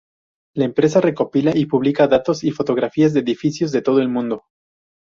[0.55, 4.45] La empresa recopila y publica datos y fotografías de edificios de todo el mundo.